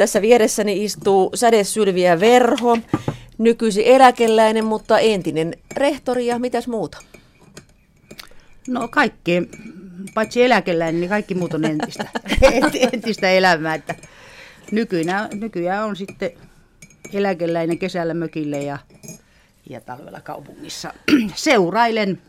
[0.00, 2.78] Tässä vieressäni istuu sädesylviä Verho,
[3.38, 6.98] nykyisin eläkeläinen, mutta entinen rehtori ja mitäs muuta?
[8.68, 9.48] No kaikki,
[10.14, 12.08] paitsi eläkeläinen, niin kaikki muut on entistä,
[12.92, 13.74] entistä elämää.
[13.74, 13.94] Että
[14.72, 16.30] nykyään, nykyään on sitten
[17.12, 18.78] eläkeläinen kesällä mökille ja,
[19.70, 20.94] ja talvella kaupungissa.
[21.34, 22.22] Seurailen,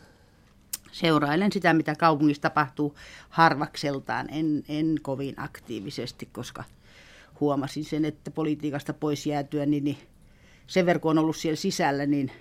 [0.92, 2.96] seurailen sitä, mitä kaupungissa tapahtuu
[3.28, 6.64] harvakseltaan, en, en kovin aktiivisesti, koska
[7.42, 9.98] huomasin sen, että politiikasta pois jäätyä, niin, niin
[10.66, 12.32] sen verran on ollut siellä sisällä, niin,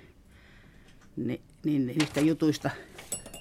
[1.15, 2.69] niin, niin yhtä jutuista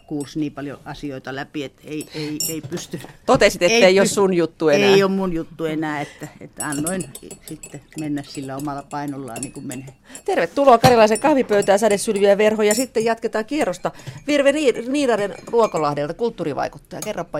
[0.06, 3.00] kuulsi niin paljon asioita läpi, että ei, ei, ei pysty.
[3.26, 4.88] Totesit, että ei, ei ole sun juttu enää.
[4.88, 7.04] Ei ole mun juttu enää, että, että annoin
[7.46, 9.94] sitten mennä sillä omalla painollaan niin kuin menee.
[10.24, 13.90] Tervetuloa Karilaisen kahvipöytään, sädesylviä verho ja sitten jatketaan kierrosta.
[14.26, 14.52] Virve
[14.88, 17.02] Niiraden Ruokolahdelta, kulttuurivaikuttaja.
[17.02, 17.38] Kerropa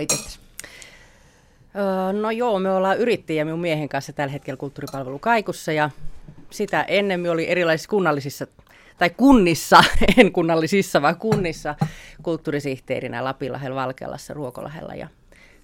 [1.71, 2.21] itse.
[2.21, 5.89] no joo, me ollaan yrittäjiä minun miehen kanssa tällä hetkellä kulttuuripalvelu Kaikussa ja
[6.49, 8.47] sitä ennen me oli erilaisissa kunnallisissa
[8.97, 9.83] tai kunnissa,
[10.17, 11.75] en kunnallisissa, vaan kunnissa
[12.23, 14.95] kulttuurisihteerinä Lapilahdella, Valkealassa, Ruokolahella.
[14.95, 15.07] Ja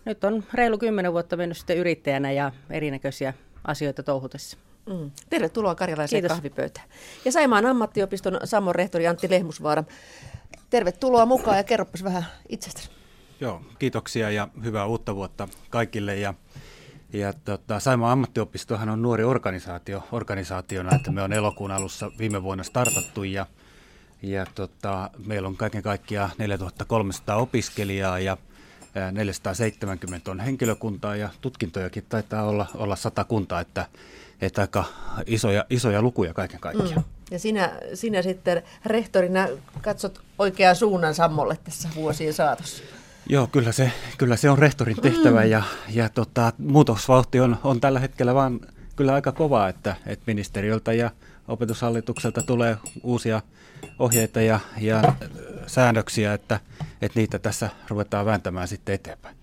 [0.06, 4.58] nyt on reilu kymmenen vuotta mennyt sitten yrittäjänä ja erinäköisiä asioita touhutessa.
[4.86, 5.12] Mm.
[5.30, 6.36] Tervetuloa Karjalaiseen Kiitos.
[6.36, 6.88] kahvipöytään.
[7.26, 9.84] Ja Saimaan ammattiopiston Sammon rehtori Antti Lehmusvaara.
[10.70, 12.97] Tervetuloa mukaan ja kerropas vähän itsestäsi.
[13.40, 16.16] Joo, kiitoksia ja hyvää uutta vuotta kaikille.
[16.16, 16.34] Ja
[17.14, 22.64] ja tota, Saimaan ammattiopistohan on nuori organisaatio organisaationa, että me on elokuun alussa viime vuonna
[22.64, 23.46] startattu ja,
[24.22, 28.38] ja tota, meillä on kaiken kaikkiaan 4300 opiskelijaa ja
[29.12, 33.86] 470 on henkilökuntaa ja tutkintojakin taitaa olla, olla 100 kuntaa, että,
[34.42, 34.86] että aika
[35.26, 36.96] isoja, isoja lukuja kaiken kaikkiaan.
[36.96, 37.04] Mm.
[37.32, 39.48] Ja sinä, sinä sitten rehtorina
[39.82, 42.84] katsot oikean suunnan Sammolle tässä vuosien saatossa.
[43.30, 45.50] Joo, kyllä se, kyllä se on rehtorin tehtävä mm.
[45.50, 48.60] ja, ja tota, muutosvauhti on, on tällä hetkellä vaan
[48.96, 51.12] kyllä aika kova, että, että ministeriöltä ja
[51.48, 53.42] opetushallitukselta tulee uusia
[54.00, 55.14] ohjeita ja, ja
[55.68, 56.60] säännöksiä, että,
[57.02, 59.36] että niitä tässä ruvetaan vääntämään sitten eteenpäin.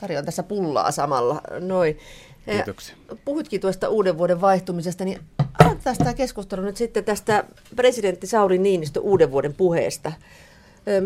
[0.00, 1.40] Tarjoan tässä pullaa samalla.
[1.60, 1.98] Noin.
[2.44, 2.96] Kiitoksia.
[3.24, 5.20] Puhutkin tuosta uuden vuoden vaihtumisesta, niin
[5.58, 7.44] aloitetaan tämä keskustelu nyt sitten tästä
[7.76, 10.12] presidentti Sauli Niinistö uuden vuoden puheesta.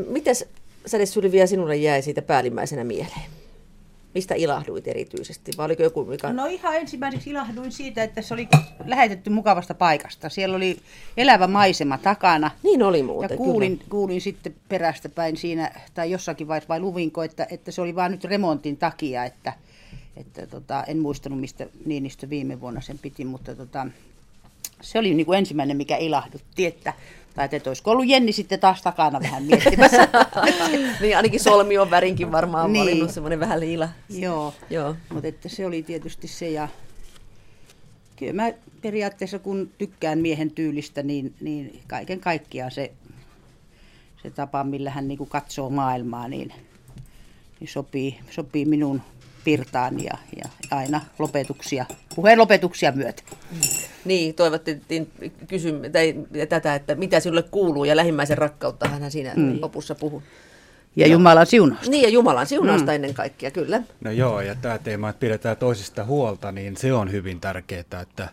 [0.08, 0.48] Mites
[0.86, 3.30] Säde Sylviä sinulle jäi siitä päällimmäisenä mieleen?
[4.14, 5.52] Mistä ilahduit erityisesti?
[5.58, 6.32] Vai oliko joku, mikä...
[6.32, 8.48] No ihan ensimmäiseksi ilahduin siitä, että se oli
[8.84, 10.28] lähetetty mukavasta paikasta.
[10.28, 10.78] Siellä oli
[11.16, 12.50] elävä maisema takana.
[12.62, 13.90] Niin oli muuten, Ja kuulin, kyllä.
[13.90, 18.12] kuulin sitten perästä päin siinä, tai jossakin vaiheessa, vai luvinko, että, että se oli vain
[18.12, 19.52] nyt remontin takia, että,
[20.16, 23.86] että tota, en muistanut, mistä Niinistö viime vuonna sen piti, mutta tota,
[24.80, 26.92] se oli niin kuin ensimmäinen, mikä ilahdutti, että
[27.36, 30.08] tai että olisiko ollut Jenni sitten taas takana vähän miettimässä.
[31.00, 32.80] niin ainakin solmi on värinkin varmaan niin.
[32.80, 33.88] valinnut semmoinen vähän liila.
[34.08, 34.96] Joo, Joo.
[35.12, 36.68] mutta että se oli tietysti se ja
[38.16, 42.92] kyllä mä periaatteessa kun tykkään miehen tyylistä, niin, niin kaiken kaikkiaan se,
[44.22, 46.52] se tapa, millä hän niin kuin katsoo maailmaa, niin,
[47.60, 49.02] niin sopii, sopii minun
[49.44, 53.22] pirtaan ja, ja aina lopetuksia, puheen lopetuksia myötä.
[54.04, 55.12] Niin, toivottiin
[55.48, 56.14] kysym- tai
[56.48, 59.58] tätä, että mitä sinulle kuuluu ja lähimmäisen rakkautta hän siinä mm.
[59.60, 60.22] lopussa puhuu.
[60.96, 61.90] Ja Jumalan siunausta.
[61.90, 62.94] Niin, ja Jumalan siunausta mm.
[62.94, 63.82] ennen kaikkea, kyllä.
[64.00, 68.28] No joo, ja tämä teema, että pidetään toisista huolta, niin se on hyvin tärkeää, että,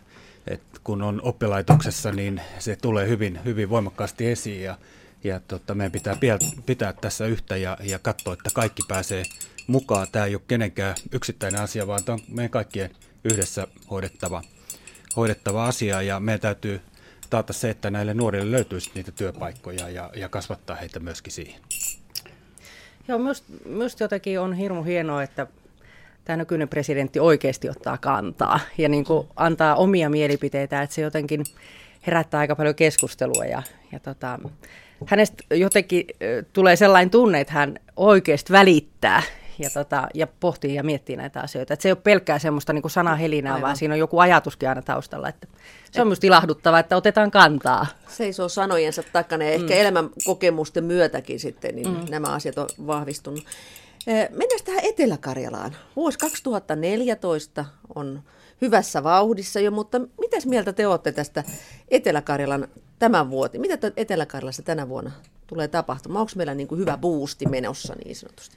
[0.46, 4.78] että kun on oppilaitoksessa, niin se tulee hyvin, hyvin voimakkaasti esiin, ja,
[5.24, 6.16] ja tota, meidän pitää
[6.66, 9.24] pitää tässä yhtä ja, ja katsoa, että kaikki pääsee
[9.66, 10.06] mukaan.
[10.12, 12.90] Tämä ei ole kenenkään yksittäinen asia, vaan tämä on meidän kaikkien
[13.24, 14.42] yhdessä hoidettava,
[15.16, 16.80] hoidettava asia ja meidän täytyy
[17.30, 21.60] taata se, että näille nuorille löytyisi niitä työpaikkoja ja, ja kasvattaa heitä myöskin siihen.
[23.08, 23.18] Joo,
[23.64, 25.46] minusta jotenkin on hirmu hienoa, että
[26.24, 31.44] tämä nykyinen presidentti oikeasti ottaa kantaa ja niin kuin antaa omia mielipiteitä, että se jotenkin
[32.06, 33.62] herättää aika paljon keskustelua ja,
[33.92, 34.38] ja tota,
[35.06, 36.04] hänestä jotenkin
[36.52, 39.22] tulee sellainen tunne, että hän oikeasti välittää
[39.58, 41.74] ja, tota, ja pohtii ja miettii näitä asioita.
[41.74, 43.62] Et se ei ole pelkkää semmoista niin sanahelinää, Aivan.
[43.62, 45.28] vaan siinä on joku ajatuskin aina taustalla.
[45.28, 45.46] Että
[45.90, 47.86] se on myös ilahduttavaa, että otetaan kantaa.
[48.08, 49.80] Seisoo sanojensa takana ja ehkä mm.
[49.80, 52.10] elämän kokemusten myötäkin sitten niin mm.
[52.10, 53.44] nämä asiat on vahvistunut.
[54.06, 55.76] Eh, mennään tähän Etelä-Karjalaan.
[55.96, 57.64] Vuosi 2014
[57.94, 58.22] on
[58.60, 61.44] hyvässä vauhdissa jo, mutta mitäs mieltä te olette tästä
[61.88, 62.68] Etelä-Karjalan
[62.98, 63.60] tämän vuoteen?
[63.60, 65.10] Mitä Etelä-Karjalassa tänä vuonna
[65.46, 66.20] tulee tapahtumaan?
[66.20, 68.56] Onko meillä niin kuin hyvä boosti menossa niin sanotusti?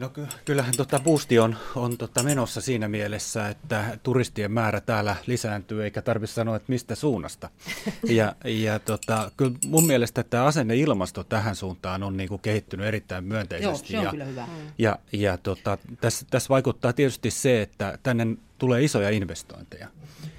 [0.00, 0.12] No
[0.44, 6.02] kyllähän tota boosti on, on tota menossa siinä mielessä, että turistien määrä täällä lisääntyy, eikä
[6.02, 7.50] tarvitse sanoa, että mistä suunnasta.
[8.08, 13.92] Ja, ja tota, kyllä mun mielestä tämä asenneilmasto tähän suuntaan on niinku kehittynyt erittäin myönteisesti.
[13.92, 14.48] Joo, se on ja, kyllä hyvä.
[14.78, 18.26] Ja, ja tota, tässä, tässä vaikuttaa tietysti se, että tänne
[18.58, 19.88] tulee isoja investointeja.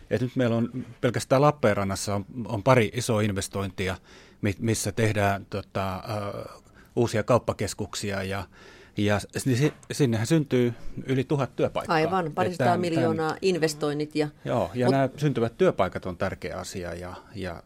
[0.10, 3.98] Et nyt meillä on pelkästään Lappeenrannassa on, on pari isoa investointia,
[4.60, 6.04] missä tehdään tota,
[6.56, 6.63] uh,
[6.96, 8.48] uusia kauppakeskuksia ja,
[8.98, 9.20] ja
[9.92, 10.74] sinnehän syntyy
[11.06, 11.96] yli tuhat työpaikkaa.
[11.96, 14.16] Aivan, parisataa miljoonaa tämän, investoinnit.
[14.16, 17.64] Ja, joo, ja mut, nämä syntyvät työpaikat on tärkeä asia ja, ja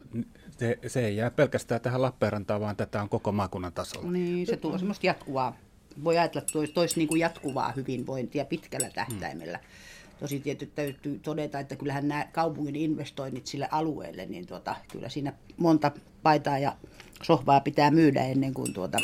[0.57, 4.12] se, se ei jää pelkästään tähän Lappeenrantaan, vaan tätä on koko maakunnan tasolla.
[4.12, 5.57] Niin, se tuo semmoista jatkuvaa,
[6.04, 9.57] voi ajatella, että toisi tois niin kuin jatkuvaa hyvinvointia pitkällä tähtäimellä.
[9.57, 10.19] Hmm.
[10.19, 15.33] Tosi tietysti täytyy todeta, että kyllähän nämä kaupungin investoinnit sille alueelle, niin tuota, kyllä siinä
[15.57, 15.92] monta
[16.24, 16.75] paitaa ja
[17.24, 18.98] sohvaa pitää myydä ennen kuin tuota,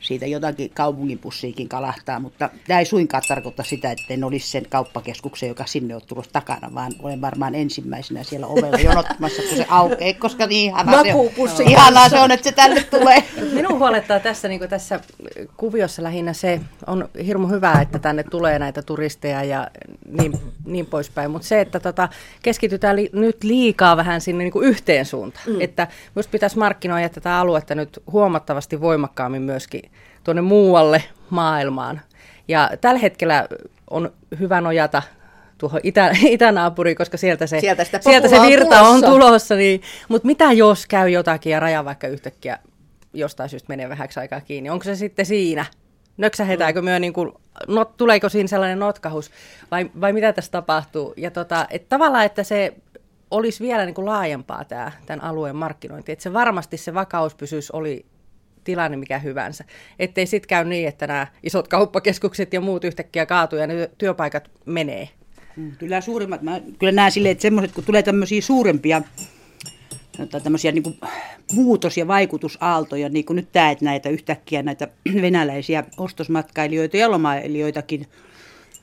[0.00, 5.48] siitä jotakin kaupunginpussiikin kalahtaa, mutta tämä ei suinkaan tarkoita sitä, että en olisi sen kauppakeskuksen,
[5.48, 10.14] joka sinne on tullut takana, vaan olen varmaan ensimmäisenä siellä ovella jonottamassa, kun se aukeaa,
[10.18, 13.24] koska niin ihana se, on, ihanaa se on, että se tänne tulee.
[13.52, 15.00] Minun huolettaa tässä, niin tässä
[15.56, 19.68] kuviossa lähinnä se, on hirmu hyvä, että tänne tulee näitä turisteja ja
[20.10, 20.32] niin,
[20.64, 22.08] niin poispäin, mutta se, että tota,
[22.42, 25.60] keskitytään li, nyt liikaa vähän sinne niin kuin yhteen suuntaan, mm.
[25.60, 29.82] että myös pitäisi markkinoida tätä aluetta nyt huomattavasti voimakkaammin myöskin
[30.24, 32.00] tuonne muualle maailmaan.
[32.48, 33.48] Ja tällä hetkellä
[33.90, 35.02] on hyvä nojata
[35.58, 39.06] tuohon itä, itänaapuriin, koska sieltä se, sieltä, sieltä se virta on tulossa.
[39.06, 42.58] On tulossa niin, mutta mitä jos käy jotakin ja raja vaikka yhtäkkiä
[43.12, 44.70] jostain syystä menee vähäksi aikaa kiinni?
[44.70, 45.64] Onko se sitten siinä?
[46.16, 47.32] Nöksähetääkö myö, niin kuin,
[47.68, 49.30] not, tuleeko siinä sellainen notkahus
[49.70, 51.14] vai, vai mitä tässä tapahtuu?
[51.16, 52.74] Ja tota, et tavallaan, että se
[53.30, 57.70] olisi vielä niin kuin laajempaa tämä, tämän alueen markkinointi, että se varmasti se vakaus pysyisi
[57.72, 58.06] oli
[58.64, 59.64] tilanne mikä hyvänsä.
[59.98, 64.50] Ettei sitten käy niin, että nämä isot kauppakeskukset ja muut yhtäkkiä kaatuu ja ne työpaikat
[64.64, 65.08] menee.
[65.56, 69.02] Mm, kyllä suurimmat, mä kyllä näen silleen, että semmoiset, kun tulee tämmöisiä suurempia
[70.42, 70.98] tämmöisiä niin
[71.52, 74.88] muutos- ja vaikutusaaltoja, niin kuin nyt tämä, että näitä yhtäkkiä näitä
[75.22, 78.06] venäläisiä ostosmatkailijoita ja lomailijoitakin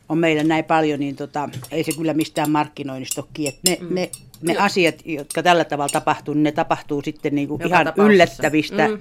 [0.09, 3.59] on meillä näin paljon, niin tota, ei se kyllä mistään markkinoinnista ole kiinni.
[3.67, 3.95] Ne, mm.
[3.95, 4.09] ne,
[4.41, 8.99] ne asiat, jotka tällä tavalla tapahtuu, niin ne tapahtuu sitten niin kuin ihan yllättävistä mm.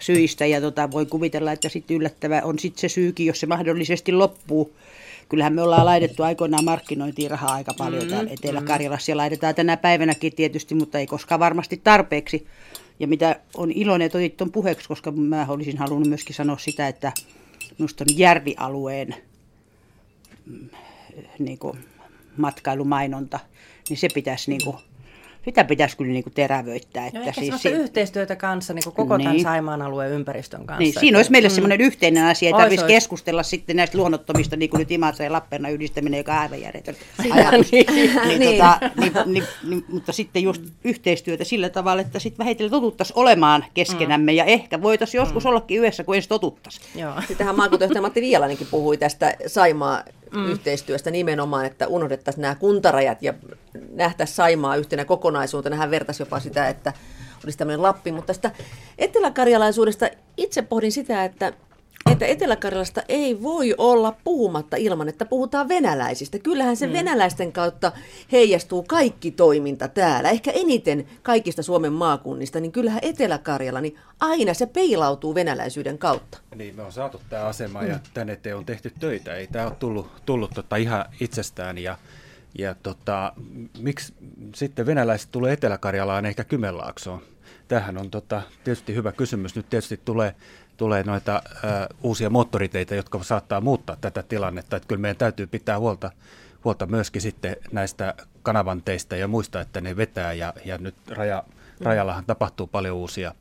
[0.00, 0.46] syistä.
[0.46, 4.76] Ja tota, voi kuvitella, että sitten yllättävä on sitten se syykin, jos se mahdollisesti loppuu.
[5.28, 8.08] Kyllähän me ollaan laitettu aikoinaan markkinointiin rahaa aika paljon mm.
[8.08, 12.46] täällä Etelä-Karjalassa ja laitetaan tänä päivänäkin tietysti, mutta ei koskaan varmasti tarpeeksi.
[13.00, 16.88] Ja mitä on iloinen, että otit tuon puheeksi, koska mä olisin halunnut myöskin sanoa sitä,
[16.88, 17.12] että
[17.78, 19.14] minusta on järvialueen
[21.38, 21.78] niin kuin
[22.36, 23.40] matkailumainonta,
[23.88, 24.76] niin se pitäisi niin kuin,
[25.44, 27.06] sitä pitäisi kyllä niin kuin terävöittää.
[27.06, 29.28] Että Joo, siis, si- yhteistyötä kanssa niin kuin koko niin.
[29.28, 30.78] tämän Saimaan alueen ympäristön kanssa.
[30.78, 31.54] Niin, siinä olisi meille mm.
[31.54, 35.74] semmoinen yhteinen asia, että tarvitsisi keskustella sitten näistä luonnottomista, niin kuin nyt Imatra ja Lappeenrannan
[35.74, 36.94] yhdistäminen, joka on aivan järjetön
[37.30, 37.72] ajatus.
[37.72, 37.86] niin,
[38.26, 38.56] niin, niin.
[38.56, 43.64] Tota, niin, niin, niin, mutta sitten just yhteistyötä sillä tavalla, että sitten vähitellen totuttaisiin olemaan
[43.74, 44.36] keskenämme mm.
[44.36, 45.50] ja ehkä voitaisiin joskus mm.
[45.50, 46.86] ollakin yhdessä, kun ensin totuttaisiin.
[46.94, 47.12] Joo.
[47.28, 50.02] Sittenhän maakuntajohtaja Matti Viialainenkin puhui tästä Saimaa
[50.34, 50.50] mm.
[50.50, 53.34] yhteistyöstä nimenomaan, että unohdettaisiin nämä kuntarajat ja
[53.90, 55.76] nähtäisiin Saimaa yhtenä kokonaisuutena.
[55.76, 56.92] Hän vertasi jopa sitä, että
[57.44, 58.50] olisi tämmöinen Lappi, mutta tästä
[58.98, 61.52] eteläkarjalaisuudesta itse pohdin sitä, että
[62.10, 66.38] että Etelä-Karjalasta ei voi olla puhumatta ilman, että puhutaan venäläisistä.
[66.38, 66.92] Kyllähän se mm.
[66.92, 67.92] venäläisten kautta
[68.32, 70.30] heijastuu kaikki toiminta täällä.
[70.30, 76.38] Ehkä eniten kaikista Suomen maakunnista, niin kyllähän Etelä-Karjala, niin aina se peilautuu venäläisyyden kautta.
[76.54, 77.88] Niin, me on saatu tämä asema mm.
[77.88, 79.34] ja tänne eteen on tehty töitä.
[79.34, 81.98] Ei tämä ole tullut, tullut tota ihan itsestään ja
[82.58, 83.32] ja tota,
[83.78, 84.14] miksi
[84.54, 87.22] sitten venäläiset tulee Etelä-Karjalaan eikä Kymenlaaksoon?
[87.68, 89.56] Tähän on tota, tietysti hyvä kysymys.
[89.56, 90.34] Nyt tietysti tulee
[90.76, 91.58] tulee noita ö,
[92.02, 94.76] uusia moottoriteitä, jotka saattaa muuttaa tätä tilannetta.
[94.76, 96.10] Että kyllä meidän täytyy pitää huolta,
[96.64, 100.32] huolta myöskin sitten näistä kanavanteista ja muista, että ne vetää.
[100.32, 101.44] Ja, ja nyt raja,
[101.80, 103.34] rajallahan tapahtuu paljon uusia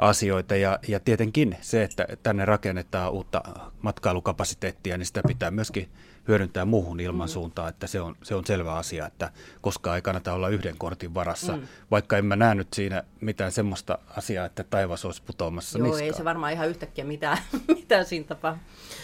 [0.00, 3.42] asioita ja, ja tietenkin se, että tänne rakennetaan uutta
[3.82, 5.88] matkailukapasiteettia, niin sitä pitää myöskin
[6.28, 9.30] hyödyntää muuhun ilmansuuntaan, että se on, se on selvä asia, että
[9.60, 11.62] koskaan ei kannata olla yhden kortin varassa, mm.
[11.90, 16.04] vaikka en mä nähnyt siinä mitään semmoista asiaa, että taivas olisi putoamassa Joo, niskaan.
[16.04, 18.58] ei se varmaan ihan yhtäkkiä mitään, mitään siinä tapaa.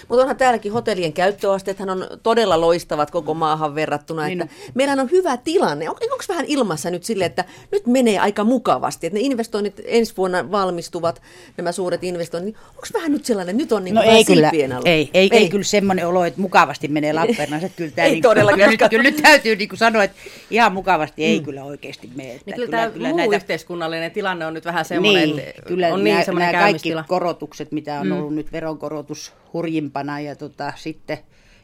[0.08, 4.42] Mutta onhan täälläkin hotellien käyttöasteethan on todella loistavat koko maahan verrattuna, niin.
[4.42, 5.90] että meillähän on hyvä tilanne.
[5.90, 10.16] On, onko vähän ilmassa nyt sille, että nyt menee aika mukavasti, että ne investoinnit ensi
[10.16, 11.22] vuonna valmistuvat,
[11.56, 14.70] nämä suuret investoinnit, niin onko vähän nyt sellainen, nyt on niin no ei kyllä, ei,
[14.84, 17.76] ei, ei, ei, kyllä semmoinen olo, että mukavasti menee Lappeenrannassa.
[17.76, 18.70] Kyllä, tämä ei niin, todellakaan.
[18.70, 20.16] Kyllä, kyllä nyt täytyy niin kuin sanoa, että
[20.50, 21.44] ihan mukavasti ei mm.
[21.44, 22.34] kyllä oikeasti mene.
[22.34, 23.36] Että niin kyllä, kyllä, tämä kyllä muu näitä...
[23.36, 27.72] yhteiskunnallinen tilanne on nyt vähän semmoinen, niin, että kyllä on niin nämä, nämä kaikki korotukset,
[27.72, 28.12] mitä on mm.
[28.12, 31.18] ollut nyt veronkorotus hurjimpana ja tota, sitten,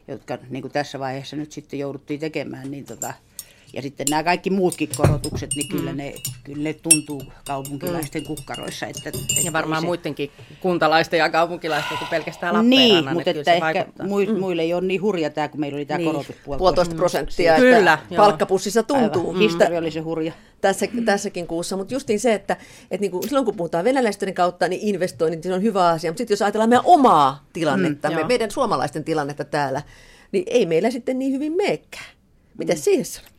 [0.07, 3.13] jotka niin kuin tässä vaiheessa nyt sitten jouduttiin tekemään, niin tota,
[3.73, 5.97] Ja sitten nämä kaikki muutkin korotukset, niin kyllä, mm.
[5.97, 6.13] ne,
[6.43, 8.27] kyllä ne tuntuu kaupunkilaisten mm.
[8.27, 8.85] kukkaroissa.
[8.85, 9.85] Että, että ja varmaan se...
[9.85, 13.05] muidenkin kuntalaisten ja kaupunkilaisten kuin pelkästään Lappeenrannan.
[13.05, 14.39] Niin, mutta että, että ehkä vaikuttaa.
[14.39, 16.11] muille ei ole niin hurja tämä, kun meillä oli tämä niin.
[16.11, 17.55] korotus puolitoista prosenttia.
[17.55, 19.27] Kyllä, että palkkapussissa tuntuu.
[19.27, 20.33] Aivan, historiallisen hurja.
[20.61, 24.67] Tässä, tässäkin kuussa, mutta justiin se, että, että niin kuin, silloin kun puhutaan venäläisten kautta,
[24.67, 28.23] niin investoinnit se on hyvä asia, mutta sitten jos ajatellaan meidän omaa tilannetta, mm, me,
[28.23, 29.81] meidän suomalaisten tilannetta täällä,
[30.31, 32.05] niin ei meillä sitten niin hyvin meekään.
[32.57, 32.81] Miten mm.
[32.81, 33.31] siihen sanot?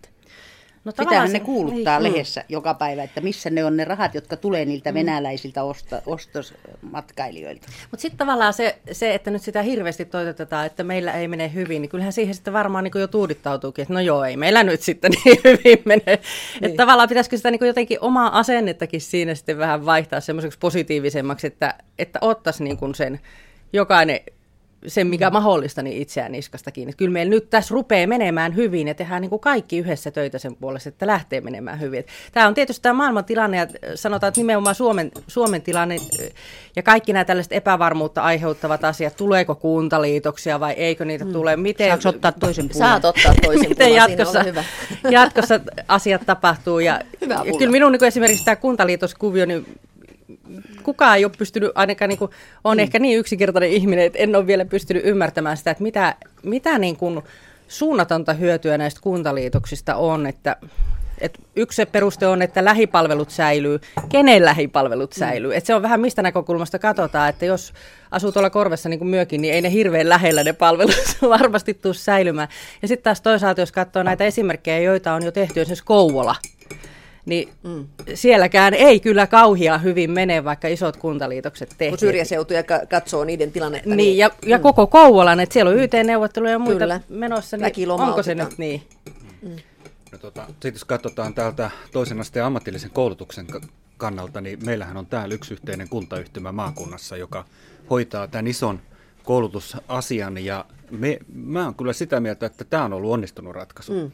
[0.84, 2.46] No Pitää ne kuuluttaa ei, lehdessä mm.
[2.48, 4.94] joka päivä, että missä ne on ne rahat, jotka tulee niiltä mm.
[4.94, 7.68] venäläisiltä osto, ostosmatkailijoilta.
[7.90, 11.82] Mutta sitten tavallaan se, se, että nyt sitä hirveästi toitotetaan, että meillä ei mene hyvin,
[11.82, 15.12] niin kyllähän siihen sitten varmaan niin jo tuudittautuukin, että no joo, ei meillä nyt sitten
[15.24, 16.02] niin hyvin mene.
[16.06, 16.20] Niin.
[16.62, 21.74] Että tavallaan pitäisikö sitä niin jotenkin omaa asennettakin siinä sitten vähän vaihtaa semmoiseksi positiivisemmaksi, että,
[21.98, 23.20] että ottaisi niin sen
[23.72, 24.20] jokainen
[24.86, 25.32] sen, mikä mm.
[25.32, 26.92] mahdollista, niin itseään niskasta kiinni.
[26.92, 30.56] Kyllä meillä nyt tässä rupeaa menemään hyvin ja tehdään niin kuin kaikki yhdessä töitä sen
[30.56, 32.04] puolesta, että lähtee menemään hyvin.
[32.32, 35.96] Tämä on tietysti tämä maailman tilanne ja sanotaan, että nimenomaan Suomen, Suomen tilanne
[36.76, 41.32] ja kaikki nämä tällaiset epävarmuutta aiheuttavat asiat, tuleeko kuntaliitoksia vai eikö niitä mm.
[41.32, 41.88] tule, miten...
[41.88, 42.88] Saatko ottaa toisen puolen?
[42.88, 44.64] Saat ottaa toisen miten jatkossa, hyvä.
[45.10, 49.66] jatkossa asiat tapahtuu ja, hyvä ja kyllä minun niin esimerkiksi tämä kuntaliitoskuvio, niin
[50.82, 52.30] kukaan ei ole pystynyt, ainakaan niin kuin,
[52.64, 52.82] on mm.
[52.82, 56.96] ehkä niin yksinkertainen ihminen, että en ole vielä pystynyt ymmärtämään sitä, että mitä, mitä niin
[56.96, 57.22] kuin
[57.68, 60.56] suunnatonta hyötyä näistä kuntaliitoksista on, että
[61.22, 63.80] et yksi se peruste on, että lähipalvelut säilyy.
[64.08, 65.18] Kenen lähipalvelut mm.
[65.18, 65.50] säilyy?
[65.50, 65.56] Mm.
[65.56, 67.72] Et se on vähän mistä näkökulmasta katsotaan, että jos
[68.10, 71.94] asuu tuolla korvessa niin kuin myökin, niin ei ne hirveän lähellä ne palvelut varmasti tule
[71.94, 72.48] säilymään.
[72.82, 76.34] Ja sitten taas toisaalta, jos katsoo näitä esimerkkejä, joita on jo tehty, esimerkiksi Kouvola,
[77.26, 77.86] niin mm.
[78.14, 81.90] sielläkään ei kyllä kauhia hyvin mene, vaikka isot kuntaliitokset tehtiin.
[81.90, 83.88] Kun syrjäseutuja katsoo niiden tilannetta.
[83.88, 84.62] Niin, niin ja, ja mm.
[84.62, 87.00] koko Kouvolan, että siellä on YT-neuvotteluja ja muita kyllä.
[87.08, 88.82] menossa, niin onko se nyt niin?
[89.42, 89.56] Mm.
[90.12, 93.46] No, tota, sitten jos katsotaan täältä toisen asteen ammatillisen koulutuksen
[93.96, 97.44] kannalta, niin meillähän on täällä yksi yhteinen kuntayhtymä maakunnassa, joka
[97.90, 98.80] hoitaa tämän ison
[99.24, 103.92] koulutusasian ja me, mä oon kyllä sitä mieltä, että tämä on ollut onnistunut ratkaisu.
[103.92, 104.10] Mm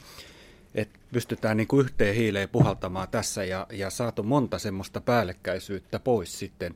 [1.12, 6.74] pystytään niin kuin yhteen hiileen puhaltamaan tässä ja, ja saatu monta semmoista päällekkäisyyttä pois sitten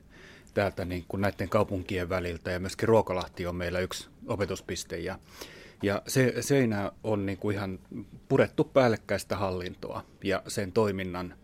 [0.55, 5.19] täältä niin kuin näiden kaupunkien väliltä ja myöskin Ruokolahti on meillä yksi opetuspiste ja,
[5.83, 7.79] ja se, seinä on niin kuin ihan
[8.29, 11.35] purettu päällekkäistä hallintoa ja sen toiminnan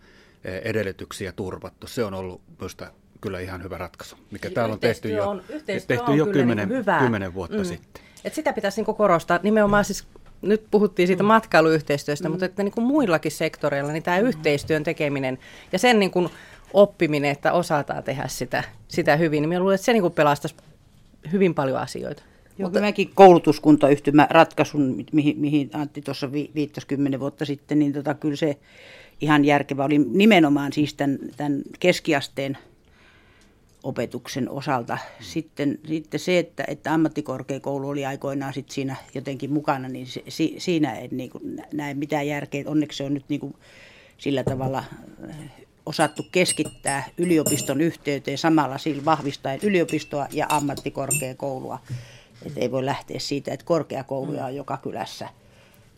[0.44, 1.86] eh, edellytyksiä turvattu.
[1.86, 6.14] Se on ollut minusta kyllä ihan hyvä ratkaisu, mikä täällä on tehty jo, on, tehty
[6.16, 7.64] jo kymmenen, niin kymmenen vuotta mm.
[7.64, 8.02] sitten.
[8.24, 10.06] Et sitä pitäisi niin korostaa nimenomaan siis
[10.42, 11.26] nyt puhuttiin siitä mm.
[11.26, 12.32] matkailuyhteistyöstä, mm.
[12.32, 14.26] mutta että niin kuin muillakin sektoreilla niin tämä mm.
[14.26, 15.38] yhteistyön tekeminen
[15.72, 16.28] ja sen niin kuin
[16.72, 20.56] oppiminen, että osataan tehdä sitä, sitä hyvin, niin minä luulen, että se niin kuin pelastaisi
[21.32, 22.22] hyvin paljon asioita.
[22.58, 22.80] Joo, mutta...
[22.80, 28.36] mäkin koulutuskuntayhtymä ratkaisun, mihin, mihin Antti tuossa vi, viittasi kymmenen vuotta sitten, niin tota, kyllä
[28.36, 28.58] se
[29.20, 32.58] ihan järkevä oli nimenomaan siis tämän, tämän keskiasteen
[33.82, 34.98] opetuksen osalta.
[35.20, 40.54] Sitten, sitten se, että, että ammattikorkeakoulu oli aikoinaan sit siinä jotenkin mukana, niin se, si,
[40.58, 42.64] siinä en niin kuin näe mitään järkeä.
[42.66, 43.54] Onneksi se on nyt niin kuin
[44.18, 44.84] sillä tavalla
[45.28, 45.36] eh,
[45.86, 51.78] osattu keskittää yliopiston yhteyteen samalla sillä vahvistaen yliopistoa ja ammattikorkeakoulua.
[52.46, 55.28] Et ei voi lähteä siitä, että korkeakouluja on joka kylässä,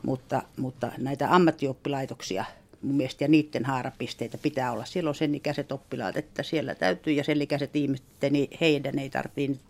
[0.03, 2.45] mutta, mutta näitä ammattioppilaitoksia–
[2.83, 4.85] mun mielestä, ja niiden haarapisteitä pitää olla.
[4.85, 9.63] Silloin sen ikäiset oppilaat, että siellä täytyy, ja sen ikäiset ihmiset, niin heidän ei tarvitse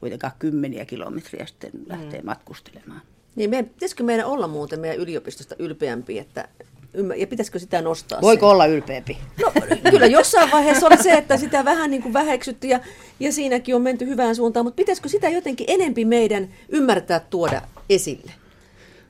[0.00, 2.26] kuitenkaan kymmeniä kilometriä sitten lähteä mm.
[2.26, 3.02] matkustelemaan.
[3.36, 6.48] Niin, meidän, pitäisikö meidän olla muuten meidän yliopistosta ylpeämpi, että
[7.16, 8.20] ja pitäisikö sitä nostaa?
[8.22, 8.52] Voiko sen?
[8.52, 9.18] olla ylpeämpi?
[9.42, 9.52] No
[9.90, 12.80] kyllä jossain vaiheessa oli se, että sitä vähän niin kuin väheksytty ja,
[13.20, 18.32] ja siinäkin on menty hyvään suuntaan, mutta pitäisikö sitä jotenkin enempi meidän ymmärtää tuoda esille?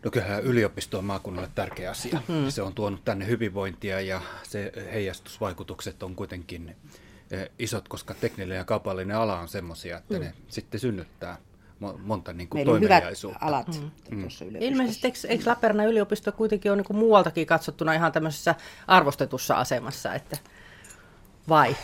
[0.04, 2.20] No kyllähän yliopisto on maakunnalle tärkeä asia.
[2.28, 2.50] Mm-hmm.
[2.50, 6.76] Se on tuonut tänne hyvinvointia ja se heijastusvaikutukset on kuitenkin
[7.30, 10.20] eh, isot, koska tekninen ja kaupallinen ala on semmoisia, että mm.
[10.20, 11.38] ne sitten synnyttää
[11.98, 13.04] monta niin kuin Meillä on hyvät
[13.40, 13.66] alat
[14.10, 14.20] mm.
[14.20, 14.72] tuossa yliopistossa.
[14.72, 18.54] Ilmeisesti eikö, eikö Lappeenrannan yliopisto kuitenkin on niin kuin muualtakin katsottuna ihan tämmöisessä
[18.86, 20.36] arvostetussa asemassa, että
[21.48, 21.76] vai?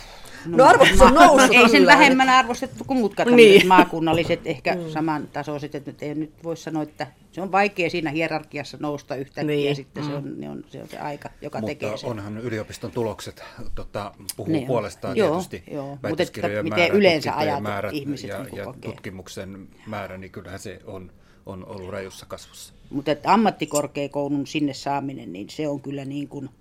[0.45, 1.55] No, no arvostus on noussut.
[1.55, 3.67] Ei sen vähemmän arvostettu kuin muut niin.
[3.67, 4.89] maakunnalliset, ehkä mm.
[4.89, 5.75] samantasoiset.
[5.75, 9.69] Että nyt ei nyt voi sanoa, että se on vaikea siinä hierarkiassa nousta yhtäkkiä, niin.
[9.69, 10.09] ja sitten mm.
[10.09, 12.09] se, on, ne on, se on se aika, joka Mutta tekee sen.
[12.09, 13.43] onhan yliopiston tulokset
[13.75, 15.63] tota, puhuu ne puolestaan joo, tietysti.
[15.73, 20.59] Joo, mutta että miten määrä, yleensä ajat määrät ihmiset ja, ja tutkimuksen määrä, niin kyllähän
[20.59, 21.11] se on,
[21.45, 22.73] on ollut rajussa kasvussa.
[22.89, 26.49] Mutta ammattikorkeakoulun sinne saaminen, niin se on kyllä niin kuin–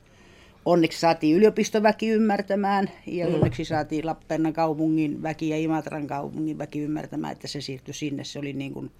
[0.64, 3.34] onneksi saatiin yliopistoväki ymmärtämään ja mm.
[3.34, 8.24] onneksi saatiin Lappeenrannan kaupungin väki ja Imatran kaupungin väki ymmärtämään, että se siirtyi sinne.
[8.24, 8.90] Se oli niin kuin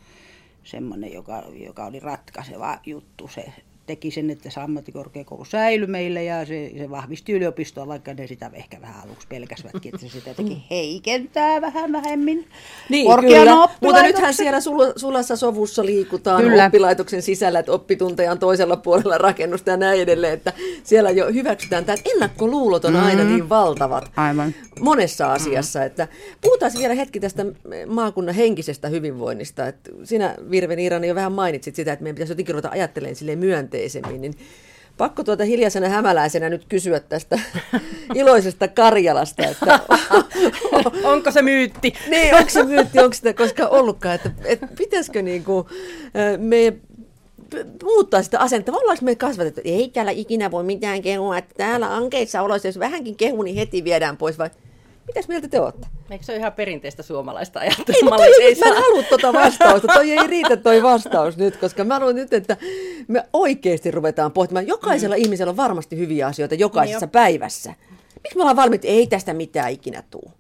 [0.65, 3.45] semmoinen, joka, joka oli ratkaiseva juttu se
[3.87, 8.51] teki sen, että se ammattikorkeakoulu säilyi meille ja se, se vahvisti yliopistoa, vaikka ne sitä
[8.55, 12.47] ehkä vähän aluksi pelkäsvätkin, että se sitä teki heikentää vähän vähemmin
[12.89, 13.69] Niin, kyllä.
[13.81, 16.67] Mutta nythän siellä sul- sulassa sovussa liikutaan Kyllä.
[16.67, 20.53] oppilaitoksen sisällä, että oppitunteja on toisella puolella rakennusta ja näin edelleen, että
[20.85, 24.55] siellä jo hyväksytään tämä, että ennakkoluulot on aina niin valtavat Aivan.
[24.81, 25.85] monessa asiassa.
[25.85, 26.09] Että
[26.41, 27.47] puhutaan vielä hetki tästä
[27.87, 29.67] maakunnan henkisestä hyvinvoinnista.
[29.67, 33.39] Että sinä, Virve Niiranen, jo vähän mainitsit sitä, että meidän pitäisi jotenkin ruveta ajattelemaan silleen
[33.75, 34.35] myönteisemmin, niin
[34.97, 37.39] Pakko tuota hiljaisena hämäläisenä nyt kysyä tästä
[38.15, 39.81] iloisesta Karjalasta, että
[41.13, 41.95] Onko se myytti?
[42.11, 45.69] niin, onko se myytti, onko sitä koskaan ollutkaan, että, että pitäisikö niinku,
[46.39, 46.77] me
[47.83, 51.95] muuttaa sitä asennetta, ollaanko me kasvatettu, että ei täällä ikinä voi mitään kehua, että täällä
[51.95, 54.51] ankeissa oloissa, jos vähänkin kehu, niin heti viedään pois, vai
[55.07, 55.87] mitäs mieltä te olette?
[56.11, 58.17] Eikö se ole ihan perinteistä suomalaista Ei, ajattelua?
[58.17, 61.95] toi, ei, mä en halua tuota vastausta, toi ei riitä toi vastaus nyt, koska mä
[61.95, 62.57] haluan nyt, että
[63.09, 64.67] me oikeasti ruvetaan pohtimaan.
[64.67, 65.23] Jokaisella mm.
[65.23, 67.75] ihmisellä on varmasti hyviä asioita jokaisessa Niin päivässä.
[68.23, 70.33] Miksi me ollaan valmiit, ei tästä mitään ikinä tuu?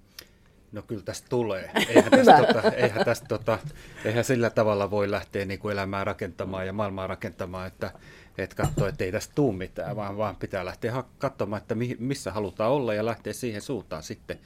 [0.73, 1.71] No kyllä tästä tulee.
[1.88, 3.59] Eihän, tästä, tota, eihän, tästä, tota,
[4.04, 7.90] eihän sillä tavalla voi lähteä niin kuin elämää rakentamaan ja maailmaa rakentamaan, että
[8.38, 12.33] et katsoo, että ei tästä tule mitään, vaan, vaan pitää lähteä katsomaan, että mi- missä
[12.33, 14.38] halutaan olla ja lähteä siihen suuntaan sitten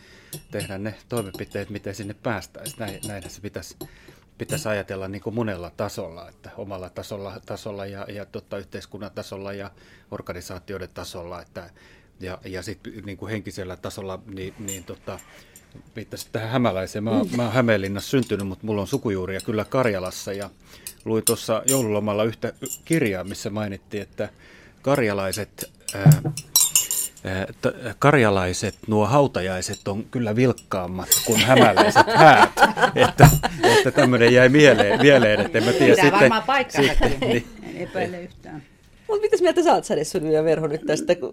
[0.50, 2.78] tehdä ne toimenpiteet, miten sinne päästäisiin.
[2.78, 3.76] Näin, näinhän se pitäisi,
[4.38, 9.52] pitäisi ajatella niin kuin monella tasolla, että omalla tasolla, tasolla ja, ja tota, yhteiskunnan tasolla
[9.52, 9.70] ja
[10.10, 11.70] organisaatioiden tasolla, että
[12.20, 15.18] ja, ja sitten niin kuin henkisellä tasolla, niin, niin tota,
[15.96, 17.04] viittasin tähän hämäläiseen.
[17.04, 20.50] Mä, oon- mä oon Hämeenlinnassa syntynyt, mutta mulla on sukujuuria kyllä Karjalassa ja
[21.04, 22.52] luin tuossa joululomalla yhtä
[22.84, 24.28] kirjaa, missä mainittiin, että
[24.82, 26.22] karjalaiset, ää,
[27.24, 32.50] ää, t- karjalaiset, nuo hautajaiset on kyllä vilkkaammat kuin hämäläiset häät.
[33.08, 33.28] että,
[33.62, 36.20] että tämmöinen jäi mieleen, mieleen että en mä tiedä Pitää sitten.
[36.20, 36.92] varmaan paikkansa.
[37.20, 38.62] niin, En epäile yhtään.
[39.08, 41.14] Mutta mitäs mieltä sä oot Sädessyly ja Verho nyt tästä?
[41.14, 41.32] Kun...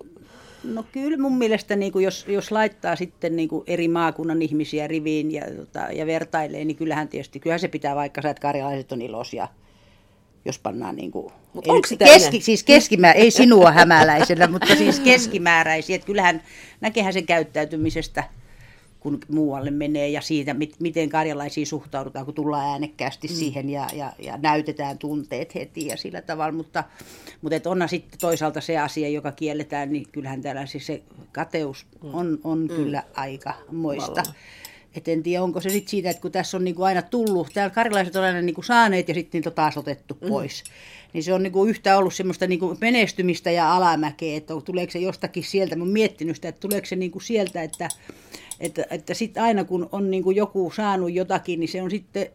[0.74, 4.88] No kyllä mun mielestä, niin kuin jos, jos laittaa sitten niin kuin eri maakunnan ihmisiä
[4.88, 9.02] riviin ja, tota, ja vertailee, niin kyllähän tietysti, kyllähän se pitää vaikka että karjalaiset on
[9.02, 9.48] iloisia,
[10.46, 15.00] jos pannaan niin kuin, Mut onko sitä keski, siis keskimää, ei sinua hämäläisenä, mutta siis
[15.00, 16.42] keskimääräisiä, että kyllähän
[16.82, 18.24] näkehän sen käyttäytymisestä,
[19.06, 23.34] kun muualle menee ja siitä, mit, miten karjalaisiin suhtaudutaan, kun tullaan äänekkäästi mm.
[23.34, 26.84] siihen ja, ja, ja näytetään tunteet heti ja sillä tavalla, mutta,
[27.42, 31.86] mutta et onhan sitten toisaalta se asia, joka kielletään, niin kyllähän täällä siis se kateus
[32.14, 32.68] on, on mm.
[32.68, 34.12] kyllä aika moista.
[34.12, 34.36] Vallan.
[34.96, 37.76] Et en tiedä, onko se sitten siitä, että kun tässä on niinku aina tullut, täällä
[37.76, 40.64] karjalaiset on aina niinku saaneet ja sitten niitä on taas otettu pois.
[41.14, 45.44] Niin se on niinku yhtä ollut semmoista niinku menestymistä ja alamäkeä, että tuleeko se jostakin
[45.44, 45.76] sieltä.
[45.76, 47.90] Mä oon miettinyt sitä, että tuleeko se niinku sieltä, että,
[48.60, 52.28] että, että sitten aina kun on niinku joku saanut jotakin, niin se on sitten,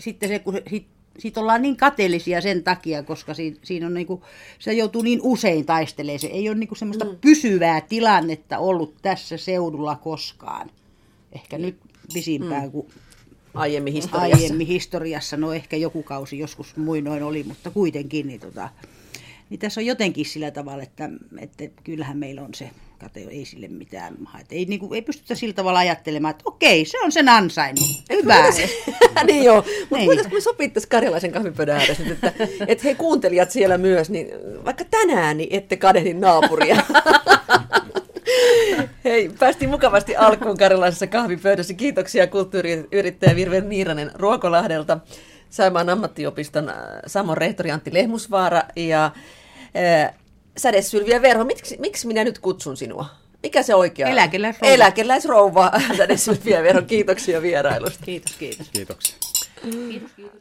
[0.00, 0.86] sitten se, kun se, sit,
[1.18, 4.24] siitä ollaan niin kateellisia sen takia, koska siinä, siinä on niinku,
[4.58, 6.18] se joutuu niin usein taistelemaan.
[6.18, 7.16] Se ei ole niinku semmoista mm.
[7.20, 10.70] pysyvää tilannetta ollut tässä seudulla koskaan.
[11.32, 11.76] Ehkä nyt
[12.14, 12.86] pisimpään kuin
[13.54, 14.36] Aiemmin historiassa.
[14.36, 15.36] aiemmin historiassa.
[15.36, 18.26] No ehkä joku kausi joskus muinoin oli, mutta kuitenkin.
[18.26, 18.68] Niin, tota,
[19.50, 22.70] niin tässä on jotenkin sillä tavalla, että, että kyllähän meillä on se
[23.02, 24.14] kate, ei sille mitään.
[24.40, 27.86] Että ei, niin kuin, ei pystytä sillä tavalla ajattelemaan, että okei, se on sen ansainnut.
[28.12, 28.36] Hyvä.
[29.26, 30.06] niin joo, mutta Niin.
[30.06, 32.32] voitaisiinko me sopia tässä karjalaisen kahvipöydän ääressä nyt, että,
[32.66, 34.28] että hei kuuntelijat siellä myös, niin
[34.64, 36.76] vaikka tänään niin ette kadehdi naapuria.
[39.04, 41.74] Hei, päästiin mukavasti alkuun karjalaisessa kahvipöydässä.
[41.74, 44.98] Kiitoksia kulttuuriyrittäjä Virve Niiranen Ruokolahdelta,
[45.50, 49.10] Saimaan ammattiopiston äh, Samon rehtori Antti Lehmusvaara ja
[50.56, 51.44] Sädesylviä Verho.
[51.44, 53.06] Miksi, miksi minä nyt kutsun sinua?
[53.42, 54.08] Mikä se oikea?
[54.08, 54.74] Eläkeläisrouva.
[54.74, 56.82] Eläkeläisrouva Sädesylviä Verho.
[56.82, 58.04] Kiitoksia vierailusta.
[58.04, 58.68] Kiitos, kiitos.
[58.72, 59.16] kiitoksia.
[59.62, 60.40] Kiitos, kiitos.